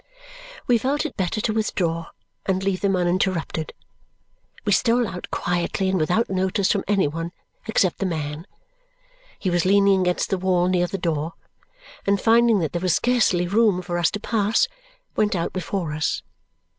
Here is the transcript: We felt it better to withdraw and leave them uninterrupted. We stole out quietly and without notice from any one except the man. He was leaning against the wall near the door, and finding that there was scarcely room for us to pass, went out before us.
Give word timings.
We 0.65 0.79
felt 0.79 1.05
it 1.05 1.15
better 1.15 1.39
to 1.41 1.53
withdraw 1.53 2.07
and 2.47 2.63
leave 2.63 2.81
them 2.81 2.95
uninterrupted. 2.95 3.71
We 4.65 4.71
stole 4.71 5.07
out 5.07 5.29
quietly 5.29 5.89
and 5.89 5.99
without 5.99 6.27
notice 6.27 6.71
from 6.71 6.83
any 6.87 7.07
one 7.07 7.31
except 7.67 7.99
the 7.99 8.07
man. 8.07 8.47
He 9.37 9.51
was 9.51 9.63
leaning 9.63 10.01
against 10.01 10.31
the 10.31 10.39
wall 10.39 10.67
near 10.69 10.87
the 10.87 10.97
door, 10.97 11.33
and 12.07 12.19
finding 12.19 12.57
that 12.61 12.71
there 12.73 12.81
was 12.81 12.95
scarcely 12.95 13.47
room 13.47 13.83
for 13.83 13.99
us 13.99 14.09
to 14.09 14.19
pass, 14.19 14.67
went 15.15 15.35
out 15.35 15.53
before 15.53 15.93
us. 15.93 16.23